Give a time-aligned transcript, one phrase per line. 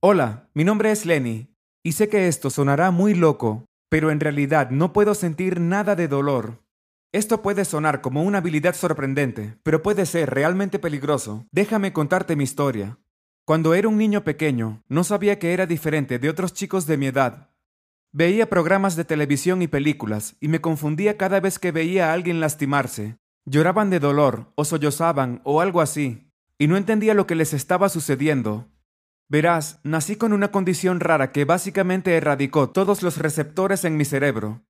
[0.00, 1.52] Hola, mi nombre es Lenny,
[1.82, 6.06] y sé que esto sonará muy loco, pero en realidad no puedo sentir nada de
[6.06, 6.62] dolor.
[7.10, 11.46] Esto puede sonar como una habilidad sorprendente, pero puede ser realmente peligroso.
[11.50, 13.00] Déjame contarte mi historia.
[13.44, 17.06] Cuando era un niño pequeño, no sabía que era diferente de otros chicos de mi
[17.06, 17.50] edad.
[18.12, 22.38] Veía programas de televisión y películas, y me confundía cada vez que veía a alguien
[22.38, 23.18] lastimarse.
[23.46, 27.88] Lloraban de dolor, o sollozaban, o algo así, y no entendía lo que les estaba
[27.88, 28.68] sucediendo.
[29.28, 34.64] Verás, nací con una condición rara que básicamente erradicó todos los receptores en mi cerebro.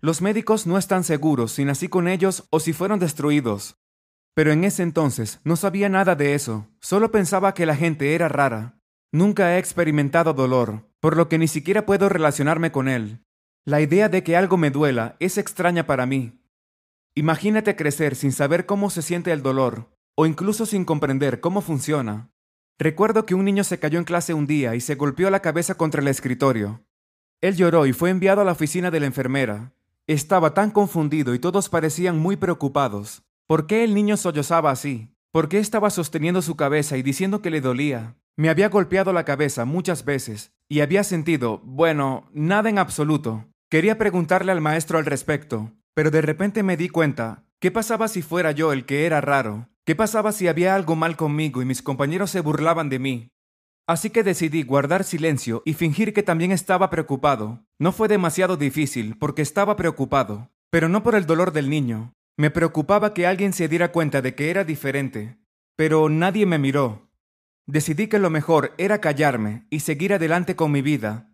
[0.00, 3.78] Los médicos no están seguros si nací con ellos o si fueron destruidos.
[4.34, 8.28] Pero en ese entonces no sabía nada de eso, solo pensaba que la gente era
[8.28, 8.78] rara.
[9.10, 13.24] Nunca he experimentado dolor, por lo que ni siquiera puedo relacionarme con él.
[13.64, 16.38] La idea de que algo me duela es extraña para mí.
[17.14, 22.30] Imagínate crecer sin saber cómo se siente el dolor, o incluso sin comprender cómo funciona.
[22.78, 25.76] Recuerdo que un niño se cayó en clase un día y se golpeó la cabeza
[25.76, 26.82] contra el escritorio.
[27.40, 29.72] Él lloró y fue enviado a la oficina de la enfermera.
[30.06, 33.22] Estaba tan confundido y todos parecían muy preocupados.
[33.46, 35.08] ¿Por qué el niño sollozaba así?
[35.32, 38.16] ¿Por qué estaba sosteniendo su cabeza y diciendo que le dolía?
[38.36, 43.46] Me había golpeado la cabeza muchas veces y había sentido, bueno, nada en absoluto.
[43.70, 48.20] Quería preguntarle al maestro al respecto, pero de repente me di cuenta, ¿qué pasaba si
[48.20, 49.68] fuera yo el que era raro?
[49.86, 53.30] ¿Qué pasaba si había algo mal conmigo y mis compañeros se burlaban de mí?
[53.86, 57.64] Así que decidí guardar silencio y fingir que también estaba preocupado.
[57.78, 62.14] No fue demasiado difícil porque estaba preocupado, pero no por el dolor del niño.
[62.36, 65.38] Me preocupaba que alguien se diera cuenta de que era diferente.
[65.76, 67.08] Pero nadie me miró.
[67.66, 71.30] Decidí que lo mejor era callarme y seguir adelante con mi vida.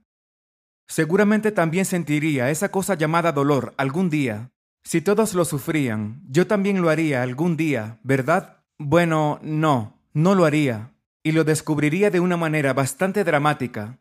[0.86, 4.52] Seguramente también sentiría esa cosa llamada dolor algún día.
[4.84, 8.64] Si todos lo sufrían, yo también lo haría algún día, ¿verdad?
[8.78, 13.98] Bueno, no, no lo haría y lo descubriría de una manera bastante dramática.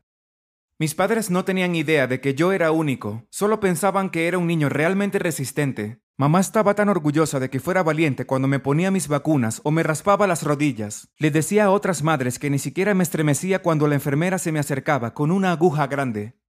[0.80, 4.48] Mis padres no tenían idea de que yo era único, solo pensaban que era un
[4.48, 6.02] niño realmente resistente.
[6.18, 9.84] Mamá estaba tan orgullosa de que fuera valiente cuando me ponía mis vacunas o me
[9.84, 11.10] raspaba las rodillas.
[11.17, 14.60] Le decía a otras madres que ni siquiera me estremecía cuando la enfermera se me
[14.60, 16.41] acercaba con una aguja grande.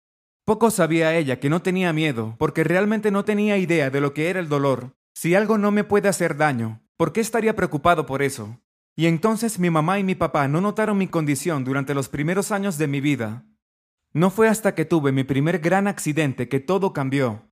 [0.45, 4.29] Poco sabía ella que no tenía miedo, porque realmente no tenía idea de lo que
[4.29, 4.97] era el dolor.
[5.15, 8.61] Si algo no me puede hacer daño, ¿por qué estaría preocupado por eso?
[8.97, 12.77] Y entonces mi mamá y mi papá no notaron mi condición durante los primeros años
[12.77, 13.47] de mi vida.
[14.13, 17.49] No fue hasta que tuve mi primer gran accidente que todo cambió.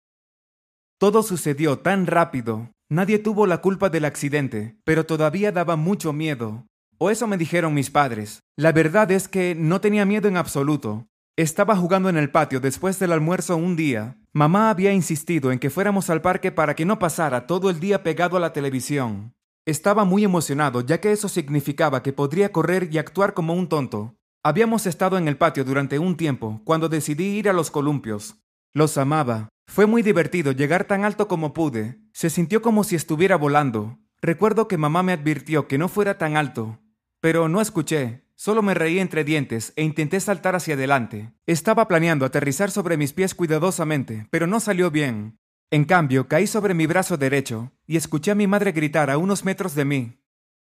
[0.98, 2.72] Todo sucedió tan rápido.
[2.88, 6.66] Nadie tuvo la culpa del accidente, pero todavía daba mucho miedo.
[6.98, 8.42] O eso me dijeron mis padres.
[8.56, 11.06] La verdad es que no tenía miedo en absoluto.
[11.40, 14.18] Estaba jugando en el patio después del almuerzo un día.
[14.34, 18.02] Mamá había insistido en que fuéramos al parque para que no pasara todo el día
[18.02, 19.32] pegado a la televisión.
[19.64, 24.16] Estaba muy emocionado, ya que eso significaba que podría correr y actuar como un tonto.
[24.42, 28.36] Habíamos estado en el patio durante un tiempo, cuando decidí ir a los columpios.
[28.74, 29.48] Los amaba.
[29.66, 32.02] Fue muy divertido llegar tan alto como pude.
[32.12, 33.98] Se sintió como si estuviera volando.
[34.20, 36.80] Recuerdo que mamá me advirtió que no fuera tan alto.
[37.22, 38.26] Pero no escuché.
[38.42, 41.34] Solo me reí entre dientes e intenté saltar hacia adelante.
[41.44, 45.38] Estaba planeando aterrizar sobre mis pies cuidadosamente, pero no salió bien.
[45.70, 49.44] En cambio, caí sobre mi brazo derecho y escuché a mi madre gritar a unos
[49.44, 50.22] metros de mí.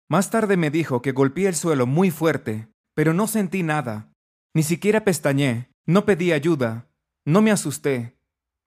[0.08, 4.14] Más tarde me dijo que golpeé el suelo muy fuerte, pero no sentí nada.
[4.54, 6.88] Ni siquiera pestañé, no pedí ayuda,
[7.26, 8.18] no me asusté.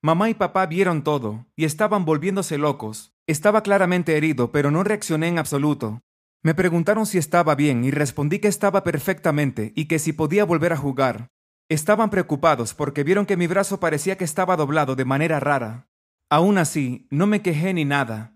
[0.02, 3.14] Mamá y papá vieron todo y estaban volviéndose locos.
[3.26, 6.02] Estaba claramente herido, pero no reaccioné en absoluto.
[6.42, 10.72] Me preguntaron si estaba bien y respondí que estaba perfectamente y que si podía volver
[10.72, 11.28] a jugar.
[11.68, 15.88] Estaban preocupados porque vieron que mi brazo parecía que estaba doblado de manera rara.
[16.30, 18.34] Aún así, no me quejé ni nada.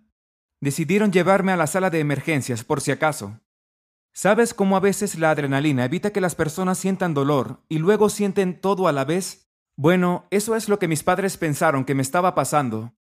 [0.61, 3.41] Decidieron llevarme a la sala de emergencias por si acaso.
[4.13, 8.61] ¿Sabes cómo a veces la adrenalina evita que las personas sientan dolor y luego sienten
[8.61, 9.51] todo a la vez?
[9.77, 12.95] Bueno, eso es lo que mis padres pensaron que me estaba pasando.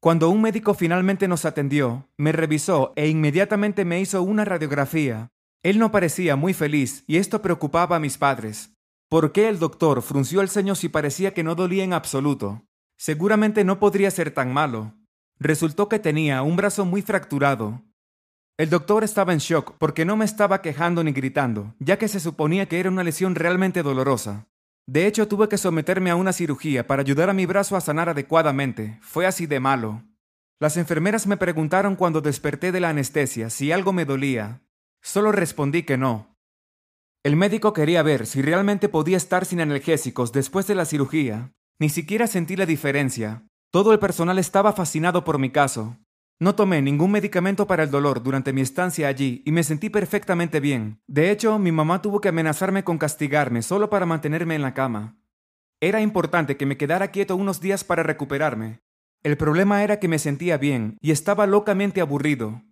[0.00, 5.30] Cuando un médico finalmente nos atendió, me revisó e inmediatamente me hizo una radiografía.
[5.62, 8.72] Él no parecía muy feliz y esto preocupaba a mis padres.
[9.10, 12.64] ¿Por qué el doctor frunció el ceño si parecía que no dolía en absoluto?
[12.96, 14.94] Seguramente no podría ser tan malo.
[15.38, 17.82] Resultó que tenía un brazo muy fracturado.
[18.56, 22.20] El doctor estaba en shock porque no me estaba quejando ni gritando, ya que se
[22.20, 24.49] suponía que era una lesión realmente dolorosa.
[24.90, 28.08] De hecho, tuve que someterme a una cirugía para ayudar a mi brazo a sanar
[28.08, 28.98] adecuadamente.
[29.02, 30.02] Fue así de malo.
[30.58, 34.62] Las enfermeras me preguntaron cuando desperté de la anestesia si algo me dolía.
[35.00, 36.34] Solo respondí que no.
[37.22, 41.88] El médico quería ver si realmente podía estar sin analgésicos después de la cirugía, ni
[41.88, 43.46] siquiera sentí la diferencia.
[43.70, 45.98] Todo el personal estaba fascinado por mi caso.
[46.42, 50.58] No tomé ningún medicamento para el dolor durante mi estancia allí y me sentí perfectamente
[50.58, 51.02] bien.
[51.06, 55.18] De hecho, mi mamá tuvo que amenazarme con castigarme solo para mantenerme en la cama.
[55.80, 58.80] Era importante que me quedara quieto unos días para recuperarme.
[59.22, 62.62] El problema era que me sentía bien y estaba locamente aburrido.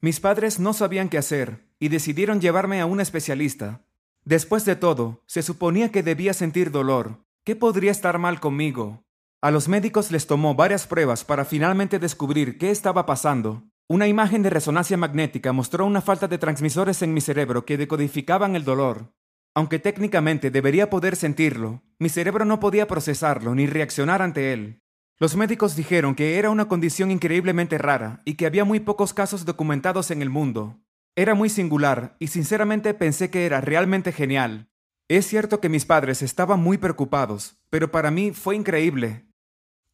[0.00, 3.84] Mis padres no sabían qué hacer y decidieron llevarme a un especialista.
[4.24, 7.22] Después de todo, se suponía que debía sentir dolor.
[7.44, 9.04] ¿Qué podría estar mal conmigo?
[9.42, 13.62] A los médicos les tomó varias pruebas para finalmente descubrir qué estaba pasando.
[13.88, 18.54] Una imagen de resonancia magnética mostró una falta de transmisores en mi cerebro que decodificaban
[18.54, 19.14] el dolor.
[19.54, 24.82] Aunque técnicamente debería poder sentirlo, mi cerebro no podía procesarlo ni reaccionar ante él.
[25.18, 29.46] Los médicos dijeron que era una condición increíblemente rara y que había muy pocos casos
[29.46, 30.78] documentados en el mundo.
[31.16, 34.68] Era muy singular y sinceramente pensé que era realmente genial.
[35.08, 39.29] Es cierto que mis padres estaban muy preocupados, pero para mí fue increíble.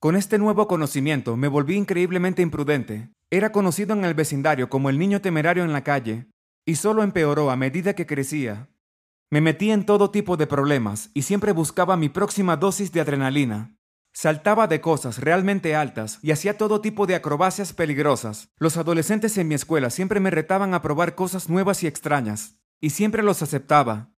[0.06, 3.10] Con este nuevo conocimiento me volví increíblemente imprudente.
[3.28, 6.28] Era conocido en el vecindario como el niño temerario en la calle,
[6.64, 8.70] y solo empeoró a medida que crecía.
[9.32, 13.76] Me metí en todo tipo de problemas y siempre buscaba mi próxima dosis de adrenalina.
[14.14, 18.50] Saltaba de cosas realmente altas y hacía todo tipo de acrobacias peligrosas.
[18.58, 22.90] Los adolescentes en mi escuela siempre me retaban a probar cosas nuevas y extrañas, y
[22.90, 24.12] siempre los aceptaba.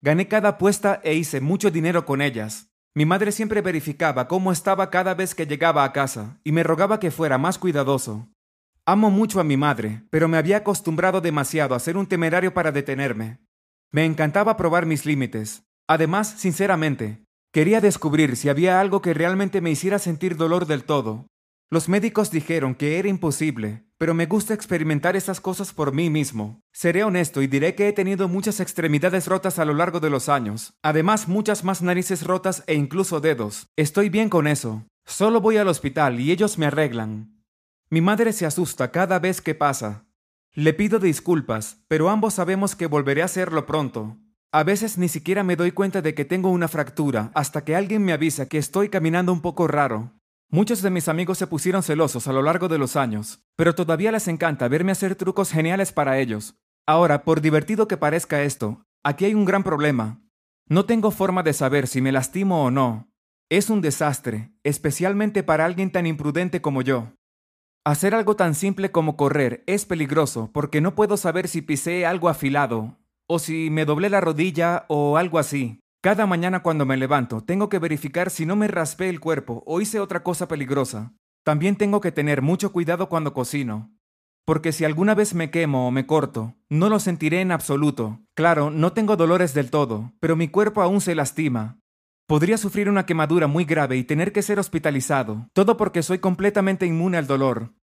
[0.00, 2.68] Gané cada apuesta e hice mucho dinero con ellas.
[2.96, 6.98] Mi madre siempre verificaba cómo estaba cada vez que llegaba a casa y me rogaba
[6.98, 8.26] que fuera más cuidadoso.
[8.86, 12.72] Amo mucho a mi madre, pero me había acostumbrado demasiado a ser un temerario para
[12.72, 13.36] detenerme.
[13.92, 15.62] Me encantaba probar mis límites.
[15.86, 17.22] Además, sinceramente,
[17.52, 21.26] quería descubrir si había algo que realmente me hiciera sentir dolor del todo.
[21.68, 26.62] Los médicos dijeron que era imposible, pero me gusta experimentar esas cosas por mí mismo.
[26.72, 30.28] Seré honesto y diré que he tenido muchas extremidades rotas a lo largo de los
[30.28, 33.66] años, además muchas más narices rotas e incluso dedos.
[33.74, 34.86] Estoy bien con eso.
[35.04, 37.42] Solo voy al hospital y ellos me arreglan.
[37.90, 40.06] Mi madre se asusta cada vez que pasa.
[40.54, 44.18] Le pido disculpas, pero ambos sabemos que volveré a hacerlo pronto.
[44.52, 48.04] A veces ni siquiera me doy cuenta de que tengo una fractura hasta que alguien
[48.04, 50.12] me avisa que estoy caminando un poco raro.
[50.48, 54.12] Muchos de mis amigos se pusieron celosos a lo largo de los años, pero todavía
[54.12, 56.54] les encanta verme hacer trucos geniales para ellos.
[56.86, 60.22] Ahora, por divertido que parezca esto, aquí hay un gran problema.
[60.68, 63.10] No tengo forma de saber si me lastimo o no.
[63.50, 67.12] Es un desastre, especialmente para alguien tan imprudente como yo.
[67.84, 72.28] Hacer algo tan simple como correr es peligroso porque no puedo saber si pisé algo
[72.28, 72.98] afilado,
[73.28, 75.80] o si me doblé la rodilla o algo así.
[76.06, 79.80] Cada mañana cuando me levanto, tengo que verificar si no me raspé el cuerpo o
[79.80, 81.14] hice otra cosa peligrosa.
[81.42, 83.90] También tengo que tener mucho cuidado cuando cocino.
[84.44, 88.20] Porque si alguna vez me quemo o me corto, no lo sentiré en absoluto.
[88.34, 91.80] Claro, no tengo dolores del todo, pero mi cuerpo aún se lastima.
[92.28, 96.86] Podría sufrir una quemadura muy grave y tener que ser hospitalizado, todo porque soy completamente
[96.86, 97.74] inmune al dolor.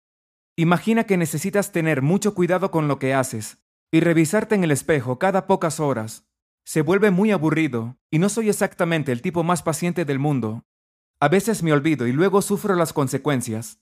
[0.54, 5.18] Imagina que necesitas tener mucho cuidado con lo que haces y revisarte en el espejo
[5.18, 6.28] cada pocas horas,
[6.64, 10.64] se vuelve muy aburrido y no soy exactamente el tipo más paciente del mundo.
[11.20, 13.80] A veces me olvido y luego sufro las consecuencias.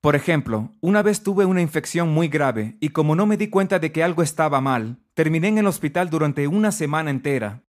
[0.00, 3.78] Por ejemplo, una vez tuve una infección muy grave y como no me di cuenta
[3.78, 7.64] de que algo estaba mal, terminé en el hospital durante una semana entera.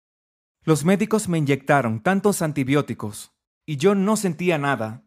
[0.63, 3.33] Los médicos me inyectaron tantos antibióticos
[3.65, 5.03] y yo no sentía nada.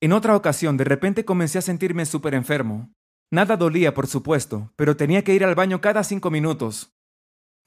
[0.00, 2.92] En otra ocasión de repente comencé a sentirme súper enfermo.
[3.30, 6.97] Nada dolía, por supuesto, pero tenía que ir al baño cada cinco minutos.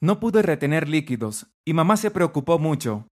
[0.02, 3.06] No pude retener líquidos, y mamá se preocupó mucho.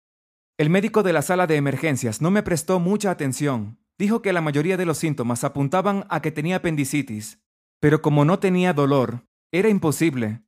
[0.57, 3.77] El médico de la sala de emergencias no me prestó mucha atención.
[3.99, 7.43] Dijo que la mayoría de los síntomas apuntaban a que tenía apendicitis,
[7.79, 10.41] pero como no tenía dolor, era imposible.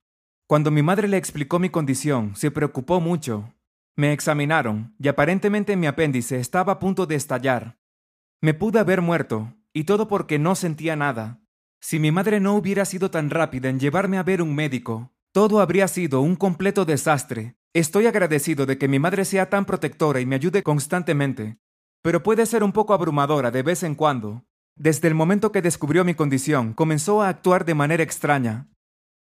[0.47, 3.53] Cuando mi madre le explicó mi condición, se preocupó mucho.
[3.95, 7.77] Me examinaron, y aparentemente mi apéndice estaba a punto de estallar.
[8.41, 11.39] Me pude haber muerto, y todo porque no sentía nada.
[11.79, 15.61] Si mi madre no hubiera sido tan rápida en llevarme a ver un médico, todo
[15.61, 17.55] habría sido un completo desastre.
[17.73, 21.57] Estoy agradecido de que mi madre sea tan protectora y me ayude constantemente,
[22.01, 24.43] pero puede ser un poco abrumadora de vez en cuando.
[24.75, 28.69] Desde el momento que descubrió mi condición, comenzó a actuar de manera extraña.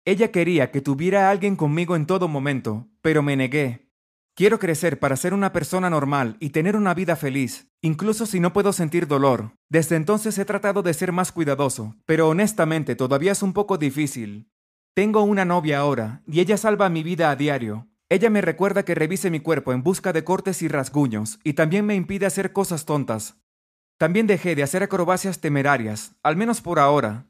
[0.04, 3.92] Ella quería que tuviera a alguien conmigo en todo momento, pero me negué.
[4.36, 8.54] Quiero crecer para ser una persona normal y tener una vida feliz, incluso si no
[8.54, 9.51] puedo sentir dolor.
[9.70, 14.50] Desde entonces he tratado de ser más cuidadoso, pero honestamente todavía es un poco difícil.
[14.93, 17.88] Tengo una novia ahora, y ella salva mi vida a diario.
[18.10, 21.86] Ella me recuerda que revise mi cuerpo en busca de cortes y rasguños, y también
[21.86, 23.38] me impide hacer cosas tontas.
[23.98, 27.27] También dejé de hacer acrobacias temerarias, al menos por ahora.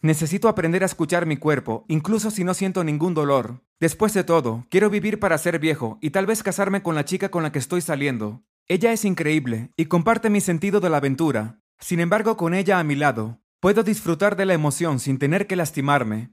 [0.00, 3.62] Necesito aprender a escuchar mi cuerpo, incluso si no siento ningún dolor.
[3.80, 7.30] Después de todo, quiero vivir para ser viejo y tal vez casarme con la chica
[7.30, 8.42] con la que estoy saliendo.
[8.66, 11.60] Ella es increíble y comparte mi sentido de la aventura.
[11.80, 15.56] Sin embargo, con ella a mi lado, Puedo disfrutar de la emoción sin tener que
[15.56, 16.30] lastimarme.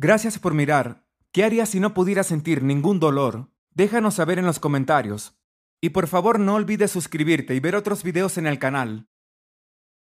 [0.00, 1.04] Gracias por mirar.
[1.32, 3.50] ¿Qué harías si no pudiera sentir ningún dolor?
[3.74, 5.36] Déjanos saber en los comentarios.
[5.80, 9.08] Y por favor no olvides suscribirte y ver otros videos en el canal.